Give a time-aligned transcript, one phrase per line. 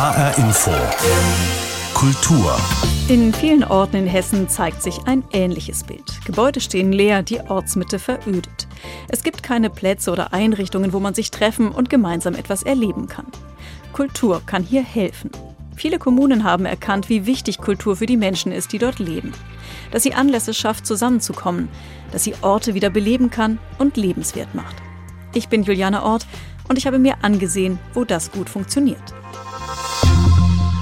[0.00, 0.70] HR Info.
[1.92, 2.56] Kultur.
[3.08, 6.24] In vielen Orten in Hessen zeigt sich ein ähnliches Bild.
[6.24, 8.66] Gebäude stehen leer, die Ortsmitte verödet.
[9.08, 13.26] Es gibt keine Plätze oder Einrichtungen, wo man sich treffen und gemeinsam etwas erleben kann.
[13.92, 15.32] Kultur kann hier helfen.
[15.76, 19.34] Viele Kommunen haben erkannt, wie wichtig Kultur für die Menschen ist, die dort leben.
[19.90, 21.68] Dass sie Anlässe schafft, zusammenzukommen,
[22.10, 24.76] dass sie Orte wieder beleben kann und lebenswert macht.
[25.34, 26.26] Ich bin Juliane Ort
[26.68, 29.02] und ich habe mir angesehen, wo das gut funktioniert.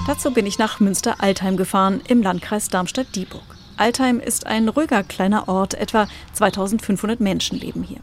[0.08, 3.42] Dazu bin ich nach Münster-Altheim gefahren im Landkreis Darmstadt-Dieburg.
[3.76, 8.00] Altheim ist ein ruhiger kleiner Ort, etwa 2500 Menschen leben hier.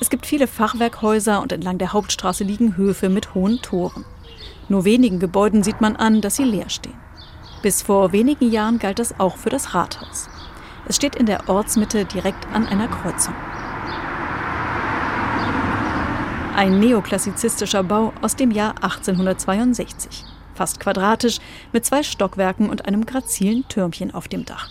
[0.00, 4.06] Es gibt viele Fachwerkhäuser und entlang der Hauptstraße liegen Höfe mit hohen Toren.
[4.70, 6.96] Nur wenigen Gebäuden sieht man an, dass sie leer stehen.
[7.60, 10.30] Bis vor wenigen Jahren galt das auch für das Rathaus.
[10.86, 13.34] Es steht in der Ortsmitte direkt an einer Kreuzung.
[16.56, 20.24] Ein neoklassizistischer Bau aus dem Jahr 1862.
[20.58, 21.38] Fast quadratisch,
[21.72, 24.70] mit zwei Stockwerken und einem grazilen Türmchen auf dem Dach.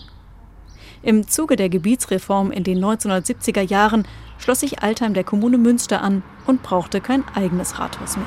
[1.00, 6.22] Im Zuge der Gebietsreform in den 1970er Jahren schloss sich Altheim der Kommune Münster an
[6.46, 8.26] und brauchte kein eigenes Rathaus mehr.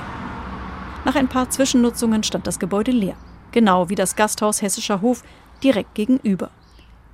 [1.05, 3.15] Nach ein paar Zwischennutzungen stand das Gebäude leer,
[3.51, 5.23] genau wie das Gasthaus Hessischer Hof
[5.63, 6.49] direkt gegenüber,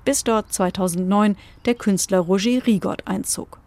[0.06, 3.60] bis dort 2009 der Künstler Roger Rigot einzog.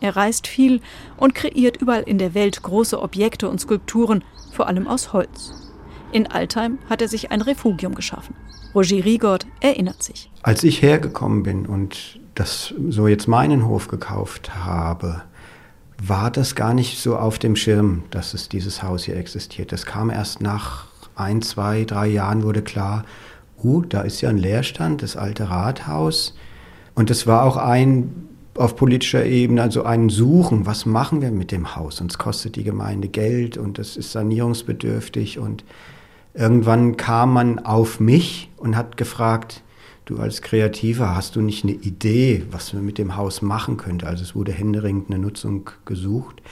[0.00, 0.80] Er reist viel
[1.18, 5.71] und kreiert überall in der Welt große Objekte und Skulpturen, vor allem aus Holz.
[6.12, 8.36] In Altheim hat er sich ein Refugium geschaffen.
[8.74, 10.30] Roger Rigot erinnert sich.
[10.42, 15.22] Als ich hergekommen bin und das so jetzt meinen Hof gekauft habe,
[16.02, 19.72] war das gar nicht so auf dem Schirm, dass es dieses Haus hier existiert.
[19.72, 23.04] Das kam erst nach ein, zwei, drei Jahren wurde klar,
[23.62, 26.34] uh, da ist ja ein Leerstand, das alte Rathaus.
[26.94, 31.52] Und es war auch ein auf politischer Ebene also ein Suchen, was machen wir mit
[31.52, 32.02] dem Haus?
[32.02, 35.64] Uns kostet die Gemeinde Geld und es ist sanierungsbedürftig und
[36.34, 39.62] irgendwann kam man auf mich und hat gefragt,
[40.04, 44.06] du als Kreativer, hast du nicht eine Idee, was man mit dem Haus machen könnte?
[44.06, 46.42] Also es wurde händeringend eine Nutzung gesucht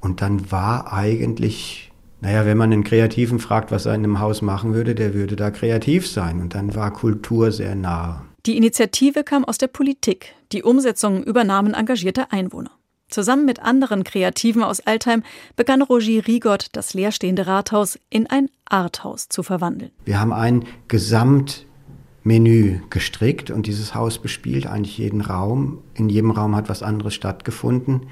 [0.00, 4.42] und dann war eigentlich, naja, wenn man einen Kreativen fragt, was er in einem Haus
[4.42, 8.24] machen würde, der würde da kreativ sein und dann war Kultur sehr nah.
[8.46, 12.70] Die Initiative kam aus der Politik, die Umsetzung übernahmen engagierte Einwohner.
[13.08, 15.22] Zusammen mit anderen Kreativen aus Altheim
[15.56, 19.90] begann Roger Rigot, das leerstehende Rathaus in ein Arthaus zu verwandeln.
[20.04, 25.78] Wir haben ein Gesamtmenü gestrickt und dieses Haus bespielt eigentlich jeden Raum.
[25.94, 28.08] In jedem Raum hat was anderes stattgefunden.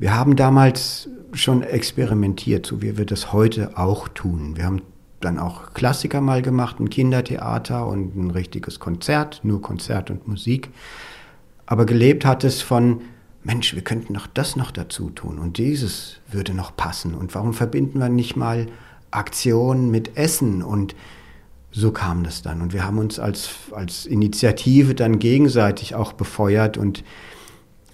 [0.00, 4.56] Wir haben damals schon experimentiert, so wie wir das heute auch tun.
[4.56, 4.82] Wir haben
[5.20, 10.70] dann auch Klassiker mal gemacht, ein Kindertheater und ein richtiges Konzert, nur Konzert und Musik.
[11.64, 13.02] Aber gelebt hat es von,
[13.44, 17.14] Mensch, wir könnten doch das noch dazu tun und dieses würde noch passen.
[17.14, 18.66] Und warum verbinden wir nicht mal
[19.10, 20.62] Aktionen mit Essen?
[20.62, 20.94] Und
[21.72, 22.62] so kam das dann.
[22.62, 27.02] Und wir haben uns als, als Initiative dann gegenseitig auch befeuert und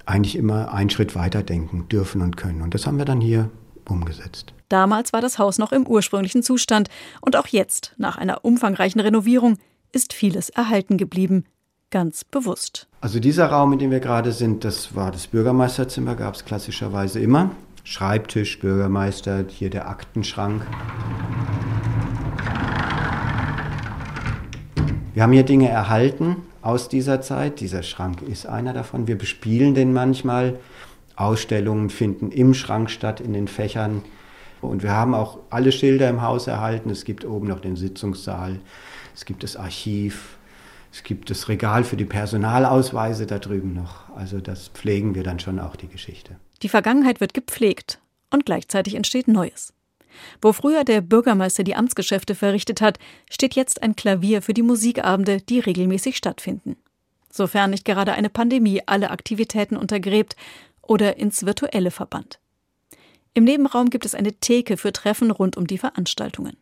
[0.04, 2.62] eigentlich immer einen Schritt weiter denken dürfen und können.
[2.62, 3.50] Und das haben wir dann hier
[3.86, 4.52] umgesetzt.
[4.68, 6.88] Damals war das Haus noch im ursprünglichen Zustand
[7.20, 9.58] und auch jetzt, nach einer umfangreichen Renovierung,
[9.92, 11.44] ist vieles erhalten geblieben.
[11.90, 12.87] Ganz bewusst.
[13.00, 17.20] Also dieser Raum, in dem wir gerade sind, das war das Bürgermeisterzimmer, gab es klassischerweise
[17.20, 17.52] immer.
[17.84, 20.66] Schreibtisch, Bürgermeister, hier der Aktenschrank.
[25.14, 27.60] Wir haben hier Dinge erhalten aus dieser Zeit.
[27.60, 29.06] Dieser Schrank ist einer davon.
[29.06, 30.58] Wir bespielen den manchmal.
[31.14, 34.02] Ausstellungen finden im Schrank statt, in den Fächern.
[34.60, 36.90] Und wir haben auch alle Schilder im Haus erhalten.
[36.90, 38.58] Es gibt oben noch den Sitzungssaal,
[39.14, 40.37] es gibt das Archiv,
[40.92, 44.08] es gibt das Regal für die Personalausweise da drüben noch.
[44.16, 46.36] Also das pflegen wir dann schon auch die Geschichte.
[46.62, 48.00] Die Vergangenheit wird gepflegt
[48.30, 49.72] und gleichzeitig entsteht Neues.
[50.42, 52.98] Wo früher der Bürgermeister die Amtsgeschäfte verrichtet hat,
[53.30, 56.76] steht jetzt ein Klavier für die Musikabende, die regelmäßig stattfinden.
[57.30, 60.34] Sofern nicht gerade eine Pandemie alle Aktivitäten untergräbt,
[60.88, 62.40] oder ins virtuelle verbannt.
[63.34, 66.56] Im Nebenraum gibt es eine Theke für Treffen rund um die Veranstaltungen.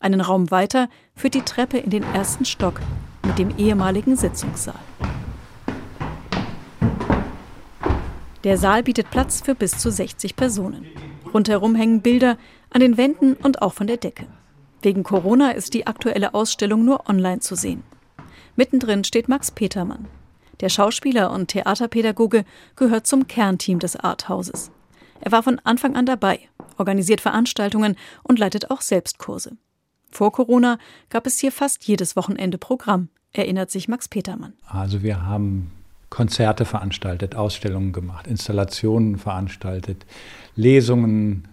[0.00, 2.80] Einen Raum weiter führt die Treppe in den ersten Stock
[3.28, 4.80] mit dem ehemaligen Sitzungssaal.
[8.44, 10.86] Der Saal bietet Platz für bis zu 60 Personen.
[11.32, 12.38] Rundherum hängen Bilder
[12.70, 14.26] an den Wänden und auch von der Decke.
[14.82, 17.82] Wegen Corona ist die aktuelle Ausstellung nur online zu sehen.
[18.56, 20.08] Mittendrin steht Max Petermann,
[20.60, 22.44] der Schauspieler und Theaterpädagoge
[22.74, 24.70] gehört zum Kernteam des Arthauses.
[25.20, 26.40] Er war von Anfang an dabei,
[26.78, 29.56] organisiert Veranstaltungen und leitet auch Selbstkurse.
[30.10, 30.78] Vor Corona
[31.10, 34.52] gab es hier fast jedes Wochenende Programm, erinnert sich Max Petermann.
[34.66, 35.70] Also wir haben
[36.10, 40.06] Konzerte veranstaltet, Ausstellungen gemacht, Installationen veranstaltet,
[40.56, 41.48] Lesungen,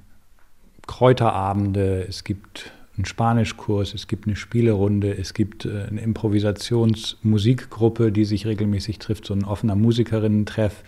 [0.88, 8.25] Kräuterabende, es gibt einen Spanischkurs, es gibt eine Spielerunde, es gibt äh, eine Improvisationsmusikgruppe, die
[8.25, 10.83] sich regelmäßig trifft, so ein offener Musikerinnen-Treff.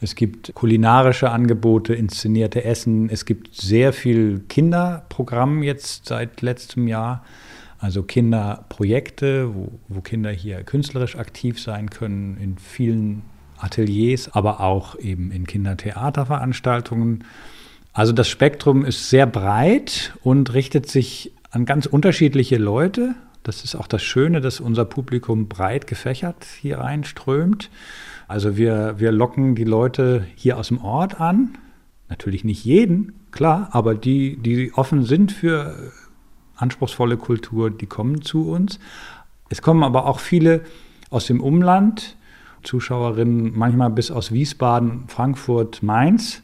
[0.00, 3.10] Es gibt kulinarische Angebote, inszenierte Essen.
[3.10, 7.24] Es gibt sehr viel Kinderprogramm jetzt seit letztem Jahr.
[7.78, 13.22] Also Kinderprojekte, wo, wo Kinder hier künstlerisch aktiv sein können, in vielen
[13.58, 17.24] Ateliers, aber auch eben in Kindertheaterveranstaltungen.
[17.92, 23.14] Also das Spektrum ist sehr breit und richtet sich an ganz unterschiedliche Leute.
[23.44, 27.70] Das ist auch das Schöne, dass unser Publikum breit gefächert hier reinströmt.
[28.26, 31.58] Also wir, wir locken die Leute hier aus dem Ort an.
[32.08, 35.92] Natürlich nicht jeden, klar, aber die, die offen sind für
[36.56, 38.78] anspruchsvolle Kultur, die kommen zu uns.
[39.48, 40.62] Es kommen aber auch viele
[41.10, 42.16] aus dem Umland,
[42.62, 46.42] Zuschauerinnen manchmal bis aus Wiesbaden, Frankfurt, Mainz.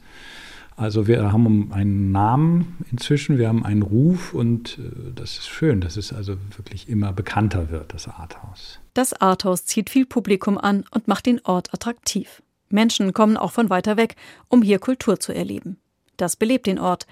[0.77, 5.83] Also wir haben einen Namen inzwischen, wir haben einen Ruf und äh, das ist schön,
[5.83, 8.81] dass es also wirklich immer bekannter wird, das Arthaus.
[8.95, 12.43] Das Arthaus zieht viel Publikum an und macht den Ort attraktiv.
[12.71, 14.17] Menschen kommen auch von weiter weg,
[14.49, 15.77] um hier Kultur zu erleben.
[16.17, 17.07] Das belebt den Ort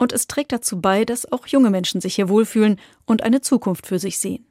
[0.00, 3.86] und es trägt dazu bei, dass auch junge Menschen sich hier wohlfühlen und eine Zukunft
[3.86, 4.46] für sich sehen.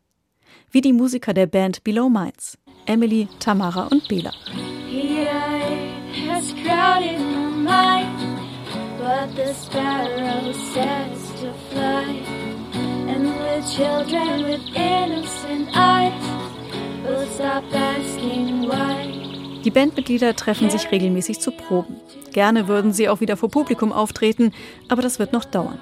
[0.72, 4.32] Wie die Musiker der Band Below Minds, Emily, Tamara und Bela.
[13.76, 19.29] children with innocent eyes will stop asking why.
[19.66, 21.98] Die Bandmitglieder treffen sich regelmäßig zu Proben.
[22.32, 24.54] Gerne würden sie auch wieder vor Publikum auftreten,
[24.88, 25.80] aber das wird noch dauern.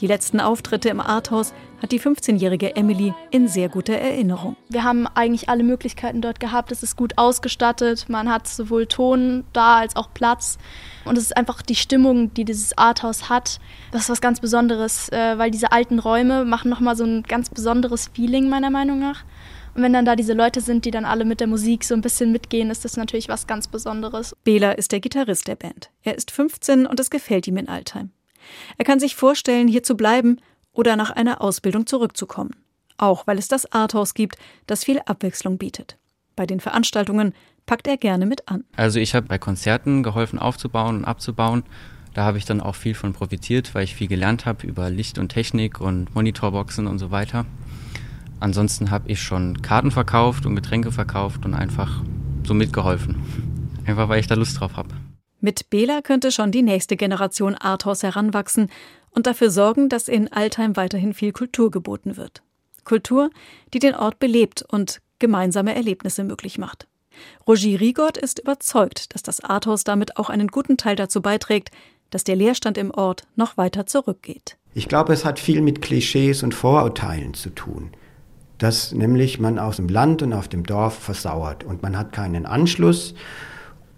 [0.00, 4.56] Die letzten Auftritte im Arthaus hat die 15-jährige Emily in sehr guter Erinnerung.
[4.68, 6.72] Wir haben eigentlich alle Möglichkeiten dort gehabt.
[6.72, 8.08] Es ist gut ausgestattet.
[8.08, 10.58] Man hat sowohl Ton da als auch Platz.
[11.04, 13.58] Und es ist einfach die Stimmung, die dieses Arthaus hat.
[13.92, 17.48] Das ist was ganz Besonderes, äh, weil diese alten Räume machen nochmal so ein ganz
[17.48, 19.24] besonderes Feeling, meiner Meinung nach.
[19.74, 22.00] Und wenn dann da diese Leute sind, die dann alle mit der Musik so ein
[22.00, 24.36] bisschen mitgehen, ist das natürlich was ganz Besonderes.
[24.44, 25.90] Bela ist der Gitarrist der Band.
[26.02, 28.10] Er ist 15 und es gefällt ihm in Altheim.
[28.78, 30.40] Er kann sich vorstellen, hier zu bleiben
[30.72, 32.56] oder nach einer Ausbildung zurückzukommen.
[32.98, 34.36] Auch weil es das Arthaus gibt,
[34.66, 35.96] das viel Abwechslung bietet.
[36.36, 37.34] Bei den Veranstaltungen
[37.66, 38.64] packt er gerne mit an.
[38.76, 41.64] Also ich habe bei Konzerten geholfen aufzubauen und abzubauen.
[42.14, 45.18] Da habe ich dann auch viel von profitiert, weil ich viel gelernt habe über Licht
[45.18, 47.46] und Technik und Monitorboxen und so weiter.
[48.40, 52.02] Ansonsten habe ich schon Karten verkauft und Getränke verkauft und einfach
[52.44, 53.16] so mitgeholfen.
[53.86, 54.90] Einfach weil ich da Lust drauf habe.
[55.40, 58.70] Mit Bela könnte schon die nächste Generation Arthaus heranwachsen
[59.10, 62.42] und dafür sorgen, dass in Altheim weiterhin viel Kultur geboten wird.
[62.84, 63.30] Kultur,
[63.74, 66.86] die den Ort belebt und gemeinsame Erlebnisse möglich macht.
[67.46, 71.70] Roger Rigott ist überzeugt, dass das Arthaus damit auch einen guten Teil dazu beiträgt,
[72.08, 74.56] dass der Leerstand im Ort noch weiter zurückgeht.
[74.72, 77.90] Ich glaube, es hat viel mit Klischees und Vorurteilen zu tun.
[78.58, 82.46] Dass nämlich man aus dem Land und auf dem Dorf versauert und man hat keinen
[82.46, 83.14] Anschluss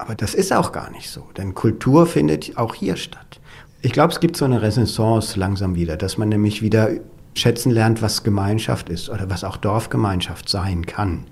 [0.03, 3.41] aber das ist auch gar nicht so, denn Kultur findet auch hier statt.
[3.85, 6.91] Ich glaube, es gibt so eine Renaissance langsam wieder, dass man nämlich wieder
[7.35, 11.25] schätzen lernt, was Gemeinschaft ist oder was auch Dorfgemeinschaft sein kann.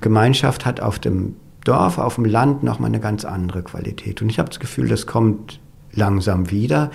[0.00, 4.22] Gemeinschaft hat auf dem Dorf, auf dem Land nochmal eine ganz andere Qualität.
[4.22, 5.60] Und ich habe das Gefühl, das kommt
[5.92, 6.90] langsam wieder.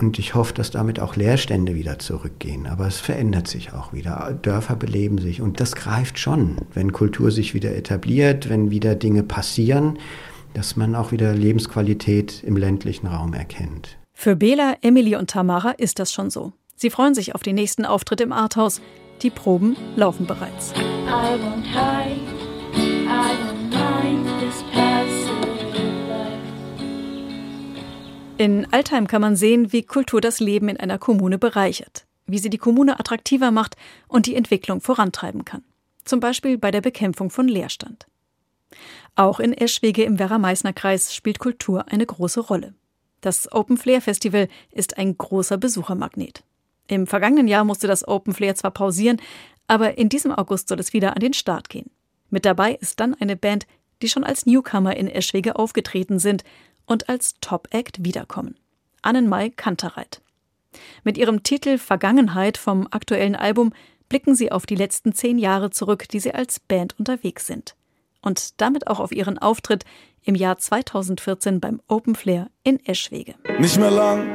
[0.00, 2.66] Und ich hoffe, dass damit auch Leerstände wieder zurückgehen.
[2.66, 4.38] Aber es verändert sich auch wieder.
[4.40, 5.42] Dörfer beleben sich.
[5.42, 9.98] Und das greift schon, wenn Kultur sich wieder etabliert, wenn wieder Dinge passieren
[10.54, 13.96] dass man auch wieder Lebensqualität im ländlichen Raum erkennt.
[14.14, 16.52] Für Bela, Emily und Tamara ist das schon so.
[16.76, 18.80] Sie freuen sich auf den nächsten Auftritt im Arthaus.
[19.22, 20.72] Die Proben laufen bereits.
[28.38, 32.50] In Altheim kann man sehen, wie Kultur das Leben in einer Kommune bereichert, wie sie
[32.50, 33.76] die Kommune attraktiver macht
[34.08, 35.62] und die Entwicklung vorantreiben kann.
[36.04, 38.06] Zum Beispiel bei der Bekämpfung von Leerstand.
[39.14, 42.74] Auch in Eschwege im Werra-Meißner-Kreis spielt Kultur eine große Rolle.
[43.22, 46.42] Das Open Flair Festival ist ein großer Besuchermagnet.
[46.88, 49.20] Im vergangenen Jahr musste das Open Flair zwar pausieren,
[49.68, 51.88] aber in diesem August soll es wieder an den Start gehen.
[52.30, 53.66] Mit dabei ist dann eine Band,
[54.02, 56.42] die schon als Newcomer in Eschwege aufgetreten sind
[56.84, 58.56] und als Top-Act wiederkommen.
[59.02, 60.20] Annenmai Kantereit.
[61.04, 63.72] Mit ihrem Titel Vergangenheit vom aktuellen Album
[64.08, 67.76] blicken sie auf die letzten zehn Jahre zurück, die sie als Band unterwegs sind
[68.22, 69.84] und damit auch auf ihren Auftritt
[70.24, 73.34] im Jahr 2014 beim Open Flair in Eschwege.
[73.58, 74.26] Nicht mehr lang,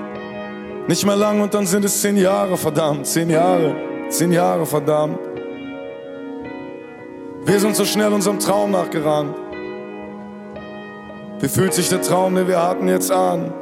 [0.88, 3.76] nicht mehr lang und dann sind es zehn Jahre, verdammt, zehn Jahre,
[4.10, 5.20] zehn Jahre, verdammt.
[7.46, 9.36] Wir sind so schnell unserem Traum nachgerannt.
[11.40, 13.54] Wie fühlt sich der Traum, den wir hatten, jetzt an?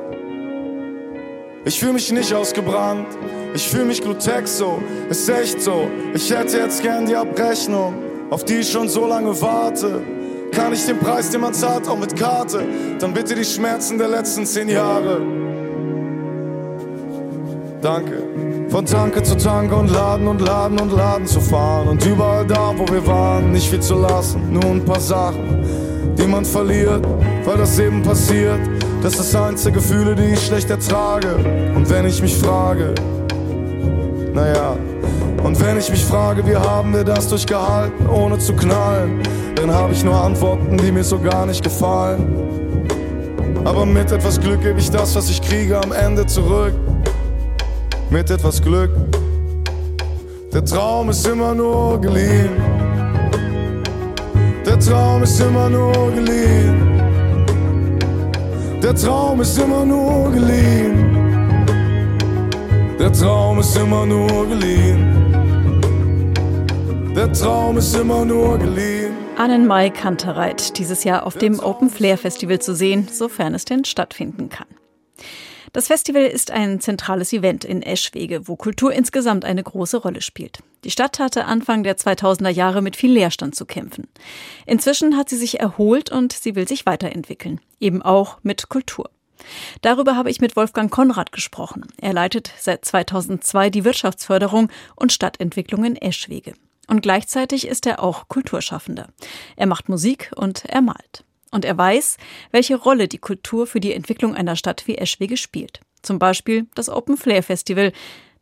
[1.65, 3.07] Ich fühle mich nicht ausgebrannt,
[3.53, 5.89] ich fühle mich Glutexo, ist echt so.
[6.13, 7.95] Ich hätte jetzt gern die Abrechnung,
[8.29, 10.01] auf die ich schon so lange warte.
[10.51, 12.61] Kann ich den Preis, den man zahlt, auch mit Karte?
[12.99, 15.21] Dann bitte die Schmerzen der letzten zehn Jahre.
[17.81, 18.23] Danke.
[18.69, 21.87] Von Tanke zu Tanke und Laden und Laden und Laden zu fahren.
[21.87, 24.53] Und überall da, wo wir waren, nicht viel zu lassen.
[24.53, 27.05] Nur ein paar Sachen, die man verliert,
[27.45, 28.59] weil das eben passiert.
[29.03, 31.35] Das ist eins der Gefühle, die ich schlecht ertrage.
[31.75, 32.95] Und wenn ich mich frage,
[34.33, 34.75] naja,
[35.55, 39.21] und wenn ich mich frage, wie haben wir das durchgehalten, ohne zu knallen,
[39.55, 42.85] dann habe ich nur Antworten, die mir so gar nicht gefallen.
[43.63, 46.73] Aber mit etwas Glück gebe ich das, was ich kriege, am Ende zurück.
[48.09, 48.91] Mit etwas Glück.
[50.53, 52.51] Der Traum ist immer nur geliehen.
[54.65, 57.01] Der Traum ist immer nur geliehen.
[58.83, 61.15] Der Traum ist immer nur geliehen.
[62.99, 65.24] Der Traum ist immer nur geliehen.
[67.15, 69.13] Der Traum ist immer nur geliehen.
[69.37, 74.49] Annenmai Kantereit, dieses Jahr auf dem Open Flair Festival zu sehen, sofern es denn stattfinden
[74.49, 74.67] kann.
[75.71, 80.59] Das Festival ist ein zentrales Event in Eschwege, wo Kultur insgesamt eine große Rolle spielt.
[80.83, 84.09] Die Stadt hatte Anfang der 2000er Jahre mit viel Leerstand zu kämpfen.
[84.65, 89.09] Inzwischen hat sie sich erholt und sie will sich weiterentwickeln, eben auch mit Kultur.
[89.81, 91.85] Darüber habe ich mit Wolfgang Konrad gesprochen.
[91.97, 96.55] Er leitet seit 2002 die Wirtschaftsförderung und Stadtentwicklung in Eschwege.
[96.87, 99.09] Und gleichzeitig ist er auch Kulturschaffender.
[99.55, 101.23] Er macht Musik und er malt.
[101.51, 102.17] Und er weiß,
[102.51, 105.79] welche Rolle die Kultur für die Entwicklung einer Stadt wie Eschwege spielt.
[106.01, 107.93] Zum Beispiel das Open Flair Festival,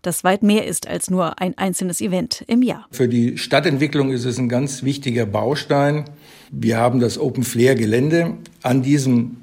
[0.02, 2.88] das weit mehr ist als nur ein einzelnes Event im Jahr.
[2.92, 6.06] Für die Stadtentwicklung ist es ein ganz wichtiger Baustein.
[6.52, 8.38] Wir haben das Open Flair Gelände.
[8.62, 9.43] An diesem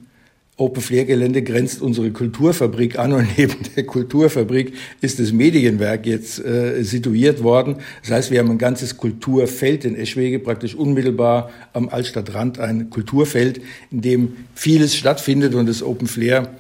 [0.61, 6.38] Open Flair Gelände grenzt unsere Kulturfabrik an und neben der Kulturfabrik ist das Medienwerk jetzt
[6.45, 7.76] äh, situiert worden.
[8.02, 13.62] Das heißt, wir haben ein ganzes Kulturfeld in Eschwege, praktisch unmittelbar am Altstadtrand ein Kulturfeld,
[13.90, 16.50] in dem vieles stattfindet und das Open Flair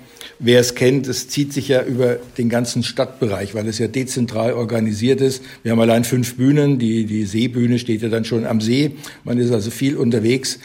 [0.42, 4.54] Wer es kennt, es zieht sich ja über den ganzen Stadtbereich, weil es ja dezentral
[4.54, 5.42] organisiert ist.
[5.62, 6.78] Wir haben allein fünf Bühnen.
[6.78, 8.92] Die, die Seebühne steht ja dann schon am See.
[9.22, 10.58] Man ist also viel unterwegs.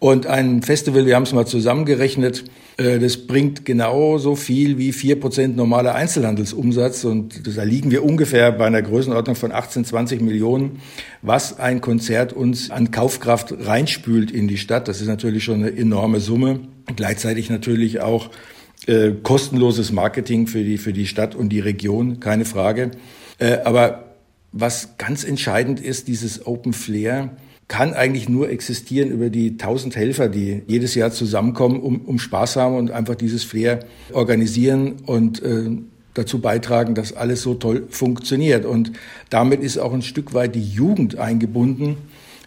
[0.00, 2.44] Und ein Festival, wir haben es mal zusammengerechnet,
[2.80, 7.04] das bringt genauso viel wie vier Prozent normaler Einzelhandelsumsatz.
[7.04, 10.80] Und da liegen wir ungefähr bei einer Größenordnung von 18, 20 Millionen,
[11.20, 14.88] was ein Konzert uns an Kaufkraft reinspült in die Stadt.
[14.88, 16.60] Das ist natürlich schon eine enorme Summe.
[16.96, 18.30] Gleichzeitig natürlich auch
[18.86, 22.92] äh, kostenloses Marketing für die, für die Stadt und die Region, keine Frage.
[23.38, 24.16] Äh, aber
[24.52, 27.36] was ganz entscheidend ist, dieses Open Flair,
[27.70, 32.56] kann eigentlich nur existieren über die tausend Helfer, die jedes Jahr zusammenkommen, um, um Spaß
[32.56, 33.78] haben und einfach dieses Flair
[34.12, 35.70] organisieren und äh,
[36.14, 38.64] dazu beitragen, dass alles so toll funktioniert.
[38.64, 38.90] Und
[39.30, 41.96] damit ist auch ein Stück weit die Jugend eingebunden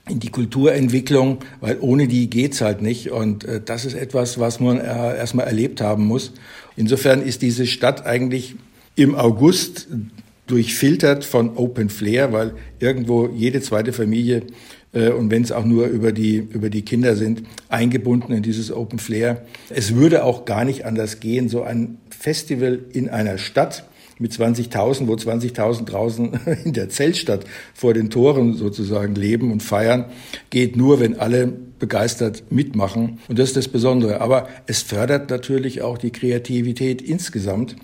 [0.09, 3.09] in die Kulturentwicklung, weil ohne die geht's halt nicht.
[3.09, 6.33] Und äh, das ist etwas, was man äh, erstmal erlebt haben muss.
[6.75, 8.55] Insofern ist diese Stadt eigentlich
[8.97, 9.87] im August
[10.47, 14.43] durchfiltert von Open Flair, weil irgendwo jede zweite Familie
[14.93, 18.71] äh, und wenn es auch nur über die, über die Kinder sind, eingebunden in dieses
[18.71, 19.45] Open Flair.
[19.69, 23.85] Es würde auch gar nicht anders gehen, so ein Festival in einer Stadt
[24.19, 30.05] mit 20.000, wo 20.000 draußen in der Zeltstadt vor den Toren sozusagen leben und feiern,
[30.49, 33.19] geht nur, wenn alle begeistert mitmachen.
[33.27, 34.21] Und das ist das Besondere.
[34.21, 37.75] Aber es fördert natürlich auch die Kreativität insgesamt.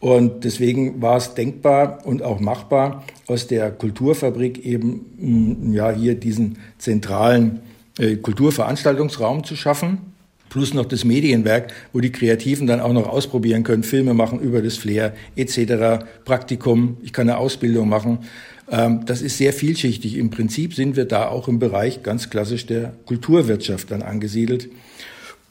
[0.00, 6.14] Und deswegen war es denkbar und auch machbar, aus der Kulturfabrik eben mm, ja hier
[6.14, 7.60] diesen zentralen
[7.98, 9.98] äh, Kulturveranstaltungsraum zu schaffen.
[10.48, 14.62] Plus noch das Medienwerk, wo die Kreativen dann auch noch ausprobieren können, Filme machen über
[14.62, 18.20] das Flair etc., Praktikum, ich kann eine Ausbildung machen.
[18.70, 20.16] Ähm, das ist sehr vielschichtig.
[20.16, 24.70] Im Prinzip sind wir da auch im Bereich ganz klassisch der Kulturwirtschaft dann angesiedelt.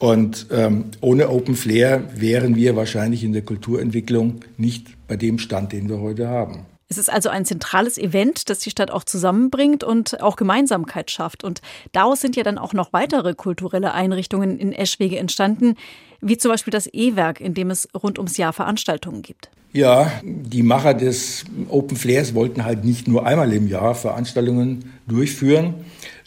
[0.00, 5.72] Und ähm, ohne Open Flair wären wir wahrscheinlich in der Kulturentwicklung nicht bei dem Stand,
[5.72, 6.64] den wir heute haben.
[6.88, 11.44] Es ist also ein zentrales Event, das die Stadt auch zusammenbringt und auch Gemeinsamkeit schafft.
[11.44, 11.60] Und
[11.92, 15.76] daraus sind ja dann auch noch weitere kulturelle Einrichtungen in Eschwege entstanden,
[16.22, 19.50] wie zum Beispiel das E-Werk, in dem es rund ums Jahr Veranstaltungen gibt.
[19.72, 25.74] Ja, die Macher des Open Flairs wollten halt nicht nur einmal im Jahr Veranstaltungen durchführen,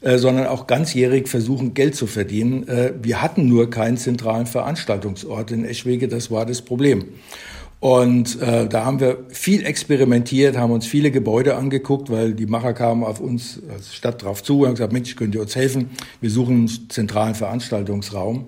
[0.03, 2.67] äh, sondern auch ganzjährig versuchen, Geld zu verdienen.
[2.67, 7.05] Äh, wir hatten nur keinen zentralen Veranstaltungsort in Eschwege, das war das Problem.
[7.79, 12.73] Und äh, da haben wir viel experimentiert, haben uns viele Gebäude angeguckt, weil die Macher
[12.73, 15.89] kamen auf uns als Stadt drauf zu und haben gesagt, Mensch, könnt ihr uns helfen?
[16.21, 18.45] Wir suchen einen zentralen Veranstaltungsraum.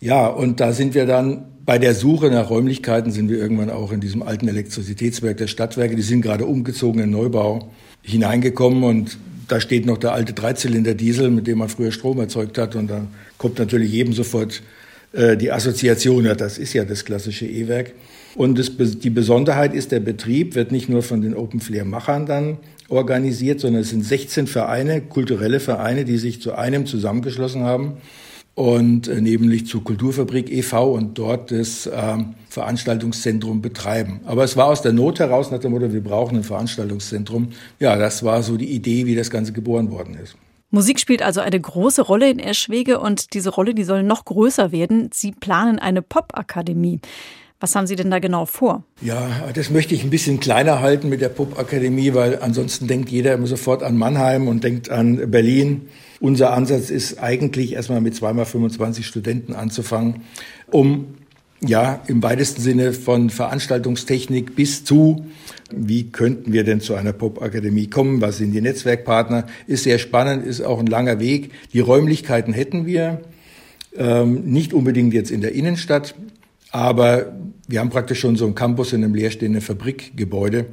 [0.00, 3.92] Ja, und da sind wir dann bei der Suche nach Räumlichkeiten sind wir irgendwann auch
[3.92, 7.70] in diesem alten Elektrizitätswerk der Stadtwerke, die sind gerade umgezogen in Neubau,
[8.02, 9.18] hineingekommen und
[9.50, 13.08] da steht noch der alte Dreizylinder-Diesel, mit dem man früher Strom erzeugt hat und dann
[13.36, 14.62] kommt natürlich jedem sofort
[15.12, 17.92] äh, die Assoziation, ja, das ist ja das klassische E-Werk.
[18.36, 22.26] Und das, die Besonderheit ist, der Betrieb wird nicht nur von den Open Flair Machern
[22.26, 27.94] dann organisiert, sondern es sind 16 Vereine, kulturelle Vereine, die sich zu einem zusammengeschlossen haben
[28.60, 30.92] und äh, nämlich zur Kulturfabrik e.V.
[30.92, 32.18] und dort das äh,
[32.50, 34.20] Veranstaltungszentrum betreiben.
[34.26, 37.52] Aber es war aus der Not heraus nach dem Motto, wir brauchen ein Veranstaltungszentrum.
[37.78, 40.36] Ja, das war so die Idee, wie das Ganze geboren worden ist.
[40.70, 44.72] Musik spielt also eine große Rolle in Eschwege und diese Rolle, die soll noch größer
[44.72, 45.08] werden.
[45.10, 47.00] Sie planen eine Popakademie.
[47.60, 48.84] Was haben Sie denn da genau vor?
[49.02, 53.34] Ja, das möchte ich ein bisschen kleiner halten mit der Popakademie, weil ansonsten denkt jeder
[53.34, 55.88] immer sofort an Mannheim und denkt an Berlin.
[56.20, 60.22] Unser Ansatz ist eigentlich erstmal mit zweimal 25 Studenten anzufangen,
[60.70, 61.14] um
[61.60, 65.26] ja im weitesten Sinne von Veranstaltungstechnik bis zu
[65.72, 68.20] wie könnten wir denn zu einer Popakademie kommen?
[68.20, 69.46] Was sind die Netzwerkpartner?
[69.66, 71.52] Ist sehr spannend, ist auch ein langer Weg.
[71.72, 73.20] Die Räumlichkeiten hätten wir,
[73.96, 76.14] ähm, nicht unbedingt jetzt in der Innenstadt.
[76.72, 77.32] Aber
[77.66, 80.66] wir haben praktisch schon so einen Campus in einem leerstehenden Fabrikgebäude.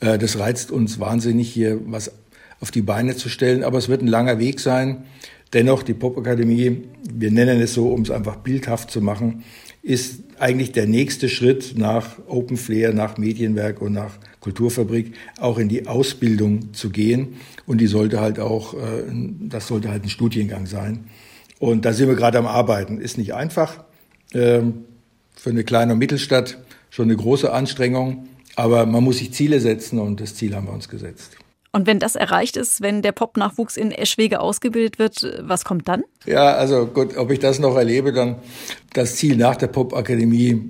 [0.00, 2.12] Äh, das reizt uns wahnsinnig, hier was
[2.60, 3.62] auf die Beine zu stellen.
[3.62, 5.04] Aber es wird ein langer Weg sein.
[5.52, 6.82] Dennoch, die Popakademie,
[7.12, 9.44] wir nennen es so, um es einfach bildhaft zu machen,
[9.82, 15.68] ist eigentlich der nächste Schritt nach Open Flair, nach Medienwerk und nach Kulturfabrik auch in
[15.68, 17.34] die Ausbildung zu gehen.
[17.66, 19.04] Und die sollte halt auch, äh,
[19.40, 21.04] das sollte halt ein Studiengang sein.
[21.60, 22.98] Und da sind wir gerade am Arbeiten.
[23.00, 23.84] Ist nicht einfach.
[25.44, 26.56] Für eine kleine Mittelstadt
[26.88, 28.28] schon eine große Anstrengung.
[28.56, 31.36] Aber man muss sich Ziele setzen und das Ziel haben wir uns gesetzt.
[31.70, 36.02] Und wenn das erreicht ist, wenn der Pop-Nachwuchs in Eschwege ausgebildet wird, was kommt dann?
[36.24, 38.36] Ja, also gut, ob ich das noch erlebe, dann
[38.94, 40.62] das Ziel nach der Pop-Akademie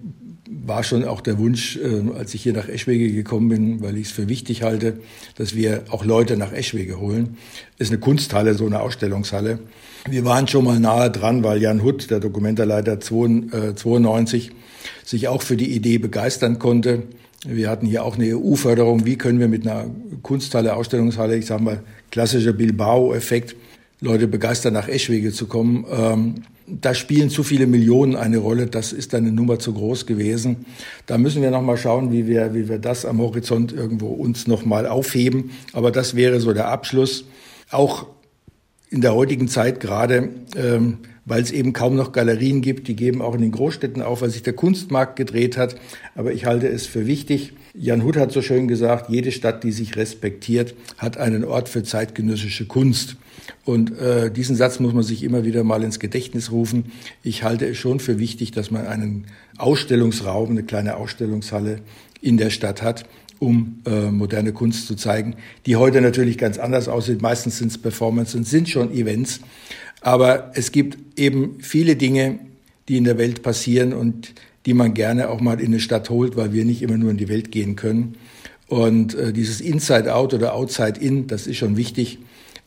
[0.50, 4.09] war schon auch der Wunsch, äh, als ich hier nach Eschwege gekommen bin, weil ich
[4.09, 4.99] es für wichtig halte,
[5.37, 7.37] dass wir auch Leute nach Eschwege holen.
[7.78, 9.61] ist eine Kunsthalle, so eine Ausstellungshalle.
[10.07, 14.51] Wir waren schon mal nahe dran, weil Jan Hutt, der Dokumentarleiter 92,
[15.03, 17.05] sich auch für die Idee begeistern konnte.
[17.47, 19.07] Wir hatten hier auch eine EU-Förderung.
[19.07, 19.87] Wie können wir mit einer
[20.23, 23.57] Kunsthalle, Ausstellungshalle, ich sage mal, klassischer Bilbao-Effekt,
[24.01, 25.87] Leute begeistern, nach Eschwege zu kommen?
[25.90, 26.35] Ähm,
[26.67, 28.67] da spielen zu viele Millionen eine Rolle.
[28.67, 30.67] Das ist eine Nummer zu groß gewesen.
[31.07, 34.47] Da müssen wir noch mal schauen, wie wir, wie wir das am Horizont irgendwo uns
[34.47, 35.51] noch mal aufheben.
[35.73, 37.25] Aber das wäre so der Abschluss.
[37.71, 38.07] Auch
[38.94, 43.22] in der heutigen Zeit gerade, ähm, weil es eben kaum noch Galerien gibt, die geben
[43.22, 45.74] auch in den Großstädten auf, weil sich der Kunstmarkt gedreht hat.
[46.14, 47.54] Aber ich halte es für wichtig.
[47.74, 51.83] Jan Huth hat so schön gesagt, jede Stadt, die sich respektiert, hat einen Ort für
[51.83, 53.16] zeitgenössische Kunst.
[53.64, 56.92] Und äh, diesen Satz muss man sich immer wieder mal ins Gedächtnis rufen.
[57.24, 59.26] Ich halte es schon für wichtig, dass man einen
[59.59, 61.80] Ausstellungsraum, eine kleine Ausstellungshalle
[62.20, 63.07] in der Stadt hat,
[63.38, 67.23] um äh, moderne Kunst zu zeigen, die heute natürlich ganz anders aussieht.
[67.23, 69.40] Meistens sind es Performances und sind schon Events.
[70.01, 72.38] Aber es gibt eben viele Dinge,
[72.88, 74.35] die in der Welt passieren und
[74.66, 77.16] die man gerne auch mal in eine Stadt holt, weil wir nicht immer nur in
[77.16, 78.16] die Welt gehen können.
[78.68, 82.18] Und äh, dieses Inside-Out oder Outside-In, das ist schon wichtig,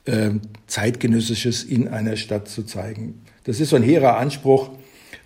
[0.05, 0.31] äh,
[0.67, 3.21] zeitgenössisches in einer Stadt zu zeigen.
[3.43, 4.69] Das ist so ein hehrer Anspruch.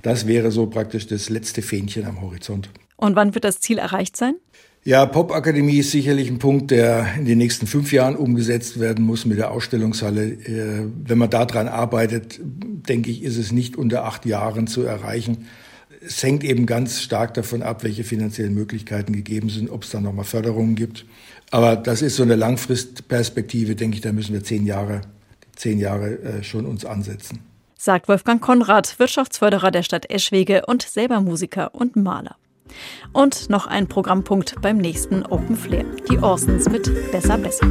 [0.01, 2.69] Das wäre so praktisch das letzte Fähnchen am Horizont.
[2.95, 4.35] Und wann wird das Ziel erreicht sein?
[4.83, 9.25] Ja, Popakademie ist sicherlich ein Punkt, der in den nächsten fünf Jahren umgesetzt werden muss
[9.25, 10.23] mit der Ausstellungshalle.
[10.23, 15.45] Äh, wenn man daran arbeitet, denke ich, ist es nicht unter acht Jahren zu erreichen.
[16.03, 20.01] Es hängt eben ganz stark davon ab, welche finanziellen Möglichkeiten gegeben sind, ob es da
[20.01, 21.05] nochmal Förderungen gibt.
[21.51, 25.01] Aber das ist so eine Langfristperspektive, denke ich, da müssen wir zehn Jahre,
[25.55, 27.41] zehn Jahre äh, schon uns ansetzen.
[27.77, 32.35] Sagt Wolfgang Konrad, Wirtschaftsförderer der Stadt Eschwege und selber Musiker und Maler.
[33.13, 35.85] Und noch ein Programmpunkt beim nächsten Open Flair.
[36.09, 37.67] Die Orsons mit Besser Besser.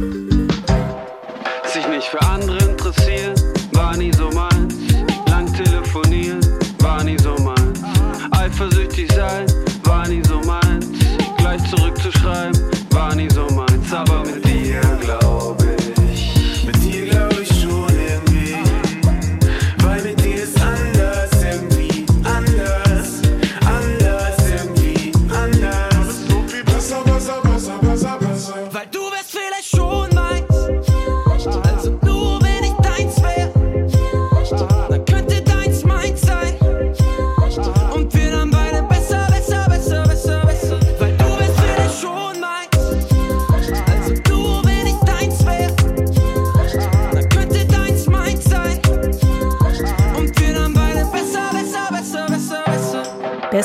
[1.65, 3.33] Sich nicht für andere interessieren,
[3.73, 4.50] war nie so meins.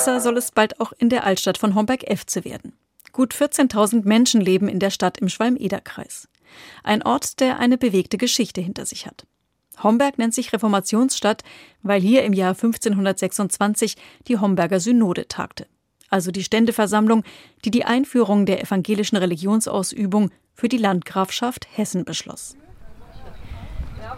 [0.07, 2.75] Besser soll es bald auch in der Altstadt von Homberg-Efze werden.
[3.11, 6.29] Gut 14.000 Menschen leben in der Stadt im Schwalm-Eder-Kreis.
[6.85, 9.27] Ein Ort, der eine bewegte Geschichte hinter sich hat.
[9.83, 11.43] Homberg nennt sich Reformationsstadt,
[11.83, 13.97] weil hier im Jahr 1526
[14.29, 15.67] die Homberger Synode tagte,
[16.09, 17.25] also die Ständeversammlung,
[17.65, 22.57] die die Einführung der evangelischen Religionsausübung für die Landgrafschaft Hessen beschloss.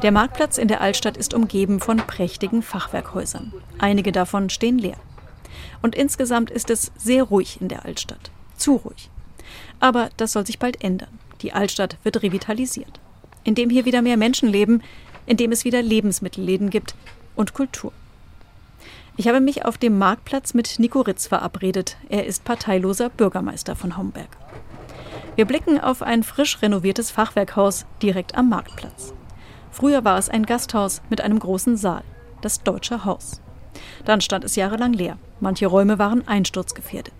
[0.02, 3.54] Der Marktplatz in der Altstadt ist umgeben von prächtigen Fachwerkhäusern.
[3.78, 4.98] Einige davon stehen leer.
[5.82, 8.30] Und insgesamt ist es sehr ruhig in der Altstadt.
[8.56, 9.10] Zu ruhig.
[9.80, 11.18] Aber das soll sich bald ändern.
[11.42, 13.00] Die Altstadt wird revitalisiert.
[13.44, 14.82] Indem hier wieder mehr Menschen leben,
[15.26, 16.94] indem es wieder Lebensmittelläden gibt
[17.36, 17.92] und Kultur.
[19.16, 21.96] Ich habe mich auf dem Marktplatz mit Nico Ritz verabredet.
[22.08, 24.28] Er ist parteiloser Bürgermeister von Homberg.
[25.34, 29.12] Wir blicken auf ein frisch renoviertes Fachwerkhaus direkt am Marktplatz.
[29.70, 32.02] Früher war es ein Gasthaus mit einem großen Saal,
[32.42, 33.40] das Deutsche Haus.
[34.04, 35.18] Dann stand es jahrelang leer.
[35.40, 37.14] Manche Räume waren einsturzgefährdet.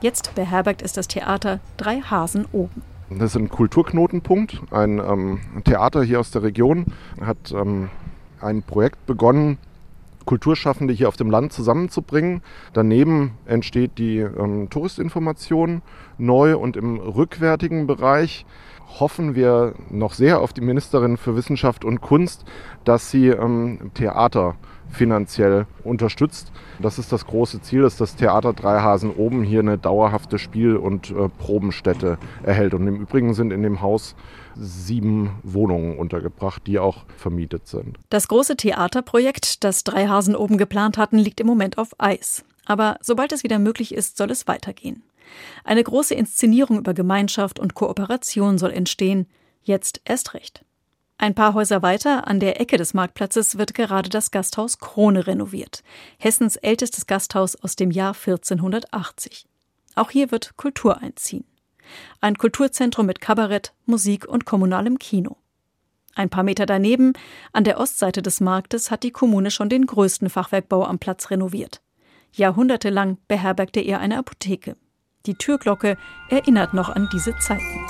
[0.00, 2.82] Jetzt beherbergt es das Theater Drei Hasen oben.
[3.10, 4.60] Das ist ein Kulturknotenpunkt.
[4.70, 6.86] Ein ähm, Theater hier aus der Region
[7.20, 7.90] hat ähm,
[8.40, 9.58] ein Projekt begonnen,
[10.24, 12.42] Kulturschaffende hier auf dem Land zusammenzubringen.
[12.72, 15.82] Daneben entsteht die ähm, Touristinformation
[16.18, 18.46] neu und im rückwärtigen Bereich
[18.98, 22.44] hoffen wir noch sehr auf die Ministerin für Wissenschaft und Kunst,
[22.84, 24.56] dass sie ähm, Theater
[24.90, 26.52] finanziell unterstützt.
[26.80, 31.10] Das ist das große Ziel, dass das Theater Dreihasen oben hier eine dauerhafte Spiel- und
[31.10, 32.74] äh, Probenstätte erhält.
[32.74, 34.16] Und im Übrigen sind in dem Haus
[34.56, 37.98] sieben Wohnungen untergebracht, die auch vermietet sind.
[38.10, 42.44] Das große Theaterprojekt, das Dreihasen oben geplant hatten, liegt im Moment auf Eis.
[42.66, 45.02] Aber sobald es wieder möglich ist, soll es weitergehen.
[45.64, 49.26] Eine große Inszenierung über Gemeinschaft und Kooperation soll entstehen.
[49.62, 50.64] Jetzt erst recht.
[51.18, 55.82] Ein paar Häuser weiter, an der Ecke des Marktplatzes, wird gerade das Gasthaus Krone renoviert.
[56.18, 59.44] Hessens ältestes Gasthaus aus dem Jahr 1480.
[59.96, 61.44] Auch hier wird Kultur einziehen.
[62.22, 65.36] Ein Kulturzentrum mit Kabarett, Musik und kommunalem Kino.
[66.14, 67.12] Ein paar Meter daneben,
[67.52, 71.82] an der Ostseite des Marktes, hat die Kommune schon den größten Fachwerkbau am Platz renoviert.
[72.32, 74.76] Jahrhundertelang beherbergte er eine Apotheke.
[75.26, 75.98] Die Türglocke
[76.30, 77.86] erinnert noch an diese Zeiten.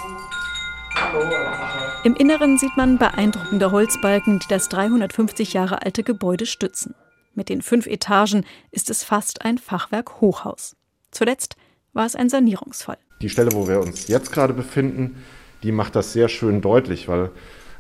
[2.03, 6.95] Im Inneren sieht man beeindruckende Holzbalken, die das 350 Jahre alte Gebäude stützen.
[7.35, 10.75] Mit den fünf Etagen ist es fast ein Fachwerk-Hochhaus.
[11.13, 11.57] Zuletzt
[11.93, 12.99] war es ein Sanierungsfall.
[13.23, 15.23] Die Stelle, wo wir uns jetzt gerade befinden,
[15.63, 17.31] die macht das sehr schön deutlich, weil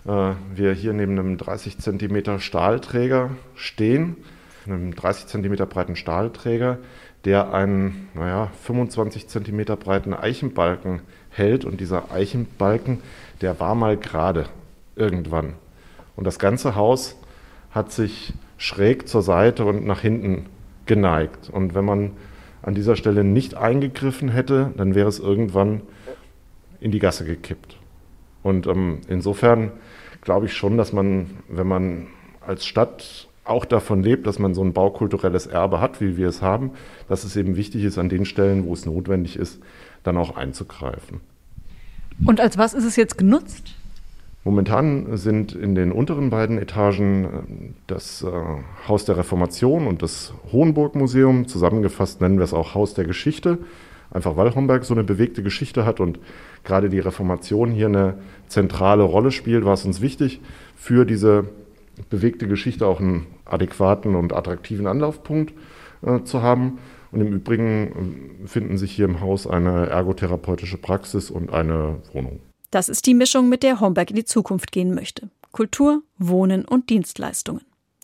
[0.06, 4.16] äh, wir hier neben einem 30 cm Stahlträger stehen,
[4.66, 6.78] einem 30 cm breiten Stahlträger,
[7.24, 11.64] der einen naja, 25 cm breiten Eichenbalken hält.
[11.64, 13.00] Und dieser Eichenbalken,
[13.40, 14.46] der war mal gerade
[14.96, 15.54] irgendwann.
[16.16, 17.16] Und das ganze Haus
[17.70, 20.46] hat sich schräg zur Seite und nach hinten
[20.86, 21.50] geneigt.
[21.50, 22.12] Und wenn man
[22.62, 25.82] an dieser Stelle nicht eingegriffen hätte, dann wäre es irgendwann
[26.80, 27.76] in die Gasse gekippt.
[28.42, 29.72] Und ähm, insofern
[30.20, 32.06] glaube ich schon, dass man, wenn man
[32.46, 36.42] als Stadt auch davon lebt, dass man so ein baukulturelles Erbe hat, wie wir es
[36.42, 36.72] haben,
[37.08, 39.60] dass es eben wichtig ist, an den Stellen, wo es notwendig ist,
[40.02, 41.20] dann auch einzugreifen.
[42.24, 43.74] Und als was ist es jetzt genutzt?
[44.42, 47.28] Momentan sind in den unteren beiden Etagen äh,
[47.86, 48.30] das äh,
[48.88, 53.58] Haus der Reformation und das Hohenburg-Museum, zusammengefasst nennen wir es auch Haus der Geschichte,
[54.10, 56.18] einfach weil Homberg so eine bewegte Geschichte hat und
[56.64, 58.14] gerade die Reformation hier eine
[58.48, 60.40] zentrale Rolle spielt, war es uns wichtig,
[60.74, 61.44] für diese
[62.08, 65.52] bewegte Geschichte auch einen adäquaten und attraktiven Anlaufpunkt
[66.02, 66.78] äh, zu haben.
[67.12, 72.40] Und im Übrigen äh, finden sich hier im Haus eine ergotherapeutische Praxis und eine Wohnung.
[72.70, 75.28] Das ist die Mischung, mit der Homberg in die Zukunft gehen möchte.
[75.52, 77.62] Kultur, Wohnen und Dienstleistungen.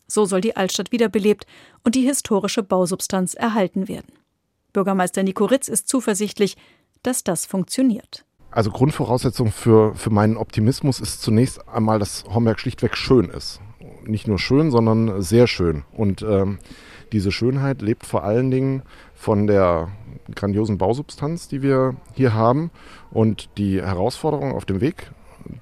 [0.08, 1.46] So soll die Altstadt wiederbelebt
[1.84, 4.12] und die historische Bausubstanz erhalten werden.
[4.72, 6.56] Bürgermeister Nico Ritz ist zuversichtlich,
[7.02, 8.24] dass das funktioniert.
[8.50, 13.60] Also Grundvoraussetzung für, für meinen Optimismus ist zunächst einmal, dass Homberg schlichtweg schön ist.
[14.06, 15.82] Nicht nur schön, sondern sehr schön.
[15.92, 16.58] Und ähm,
[17.12, 18.82] diese Schönheit lebt vor allen Dingen
[19.14, 19.88] von der
[20.34, 22.70] grandiosen Bausubstanz, die wir hier haben.
[23.10, 25.10] Und die Herausforderung auf dem Weg,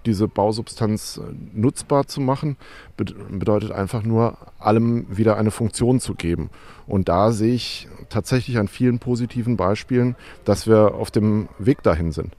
[0.06, 2.56] diese Bausubstanz äh, nutzbar zu machen,
[2.96, 6.50] bedeutet einfach nur, allem wieder eine Funktion zu geben.
[6.86, 12.12] Und da sehe ich tatsächlich an vielen positiven Beispielen, dass wir auf dem Weg dahin
[12.12, 12.34] sind.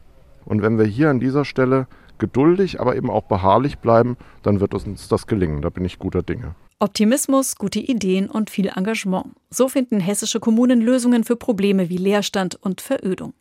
[0.46, 1.88] Und wenn wir hier an dieser Stelle
[2.20, 5.62] geduldig, aber eben auch beharrlich bleiben, dann wird uns das gelingen.
[5.62, 6.56] Da bin ich guter Dinge.
[6.80, 9.28] Optimismus, gute Ideen und viel Engagement.
[9.50, 13.34] So finden hessische Kommunen Lösungen für Probleme wie Leerstand und Verödung.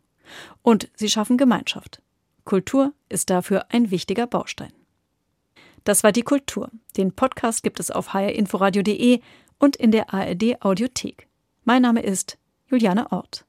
[0.61, 2.01] Und sie schaffen Gemeinschaft.
[2.45, 4.71] Kultur ist dafür ein wichtiger Baustein.
[5.83, 6.69] Das war die Kultur.
[6.97, 9.19] Den Podcast gibt es auf hrinforadio.de
[9.59, 11.27] und in der ARD Audiothek.
[11.63, 13.45] Mein Name ist Juliane Ort.